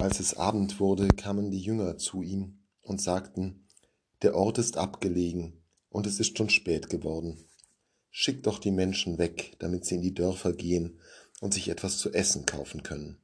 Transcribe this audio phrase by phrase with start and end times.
[0.00, 3.66] Als es Abend wurde, kamen die Jünger zu ihm und sagten,
[4.22, 7.44] der Ort ist abgelegen und es ist schon spät geworden.
[8.10, 11.00] Schick doch die Menschen weg, damit sie in die Dörfer gehen
[11.40, 13.18] und sich etwas zu essen kaufen können.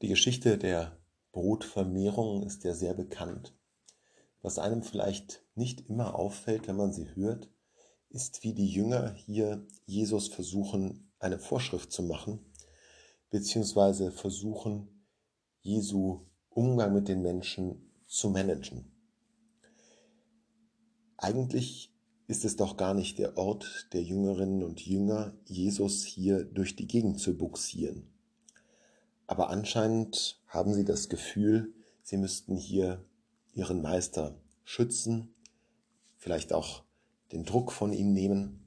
[0.00, 0.96] Die Geschichte der
[1.32, 3.52] Brotvermehrung ist ja sehr bekannt.
[4.42, 7.48] Was einem vielleicht nicht immer auffällt, wenn man sie hört,
[8.10, 12.49] ist, wie die Jünger hier Jesus versuchen, eine Vorschrift zu machen,
[13.30, 14.88] beziehungsweise versuchen,
[15.60, 18.90] Jesu Umgang mit den Menschen zu managen.
[21.16, 21.92] Eigentlich
[22.26, 26.86] ist es doch gar nicht der Ort der Jüngerinnen und Jünger, Jesus hier durch die
[26.86, 28.10] Gegend zu buxieren.
[29.26, 33.04] Aber anscheinend haben sie das Gefühl, sie müssten hier
[33.52, 35.34] ihren Meister schützen,
[36.16, 36.84] vielleicht auch
[37.32, 38.59] den Druck von ihm nehmen.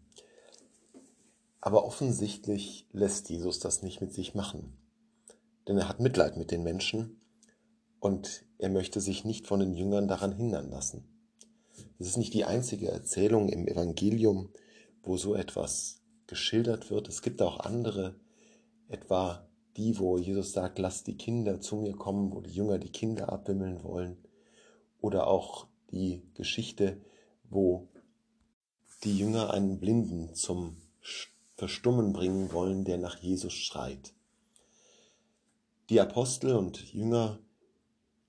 [1.65, 4.73] Aber offensichtlich lässt Jesus das nicht mit sich machen.
[5.65, 7.21] Denn er hat Mitleid mit den Menschen
[8.01, 11.07] und er möchte sich nicht von den Jüngern daran hindern lassen.
[11.99, 14.49] Es ist nicht die einzige Erzählung im Evangelium,
[15.03, 17.07] wo so etwas geschildert wird.
[17.07, 18.19] Es gibt auch andere,
[18.89, 22.91] etwa die, wo Jesus sagt, lasst die Kinder zu mir kommen, wo die Jünger die
[22.91, 24.17] Kinder abwimmeln wollen.
[24.99, 26.99] Oder auch die Geschichte,
[27.49, 27.87] wo
[29.05, 30.75] die Jünger einen Blinden zum
[31.63, 34.13] Verstummen bringen wollen, der nach Jesus schreit.
[35.89, 37.39] Die Apostel und Jünger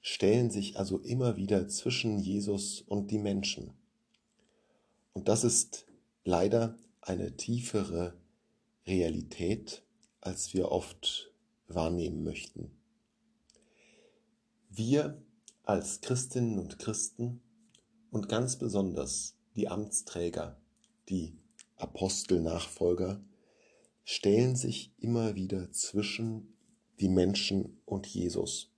[0.01, 3.73] stellen sich also immer wieder zwischen Jesus und die Menschen.
[5.15, 5.85] Und das ist
[6.25, 8.17] leider eine tiefere
[8.87, 9.83] Realität,
[10.21, 11.33] als wir oft
[11.67, 12.71] wahrnehmen möchten.
[14.71, 15.21] Wir
[15.65, 17.43] als Christinnen und Christen
[18.13, 20.57] und ganz besonders die Amtsträger,
[21.09, 21.37] die
[21.77, 23.25] Apostelnachfolger,
[24.05, 26.57] stellen sich immer wieder zwischen
[27.01, 28.75] die Menschen und Jesus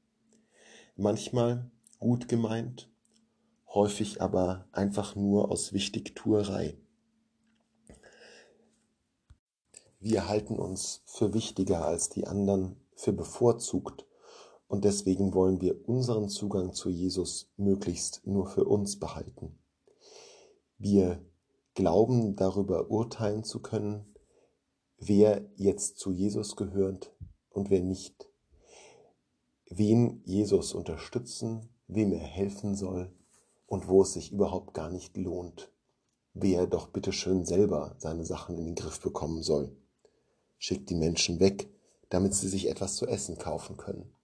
[0.97, 2.91] manchmal gut gemeint,
[3.69, 6.79] häufig aber einfach nur aus Wichtigtuerei.
[10.01, 14.07] Wir halten uns für wichtiger als die anderen, für bevorzugt
[14.69, 19.59] und deswegen wollen wir unseren Zugang zu Jesus möglichst nur für uns behalten.
[20.79, 21.23] Wir
[21.77, 24.17] glauben darüber urteilen zu können,
[24.99, 27.15] wer jetzt zu Jesus gehört
[27.51, 28.29] und wer nicht
[29.69, 33.13] wen Jesus unterstützen, wem er helfen soll
[33.67, 35.71] und wo es sich überhaupt gar nicht lohnt,
[36.33, 39.77] wer doch bitteschön selber seine Sachen in den Griff bekommen soll.
[40.59, 41.69] Schickt die Menschen weg,
[42.09, 44.15] damit sie sich etwas zu essen kaufen können.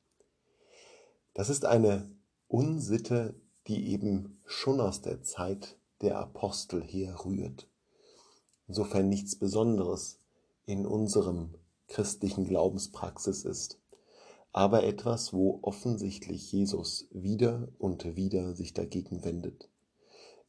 [1.34, 2.11] Das ist eine
[2.49, 3.34] Unsitte,
[3.67, 7.69] die eben schon aus der Zeit der Apostel herrührt.
[8.69, 10.19] Insofern nichts Besonderes
[10.67, 11.55] in unserem
[11.89, 13.79] christlichen Glaubenspraxis ist
[14.53, 19.71] aber etwas, wo offensichtlich Jesus wieder und wieder sich dagegen wendet.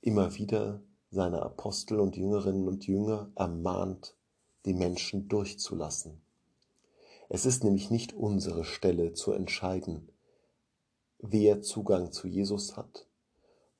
[0.02, 4.18] Immer wieder seine Apostel und Jüngerinnen und Jünger ermahnt,
[4.66, 6.22] die Menschen durchzulassen.
[7.30, 10.10] Es ist nämlich nicht unsere Stelle zu entscheiden,
[11.20, 13.08] wer Zugang zu Jesus hat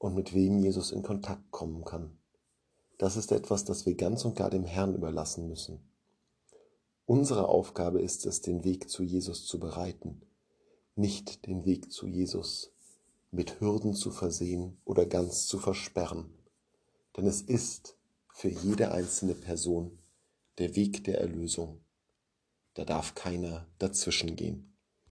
[0.04, 2.18] und mit wem Jesus in Kontakt kommen kann.
[2.98, 5.80] Das ist etwas, das wir ganz und gar dem Herrn überlassen müssen.
[7.06, 10.22] Unsere Aufgabe ist es, den Weg zu Jesus zu bereiten,
[10.96, 12.74] nicht den Weg zu Jesus
[13.32, 16.34] mit Hürden zu versehen oder ganz zu versperren.
[17.16, 17.96] Denn es ist
[18.28, 20.00] für jede einzelne Person
[20.58, 21.80] der Weg der Erlösung.
[22.74, 24.73] Da darf keiner dazwischen gehen.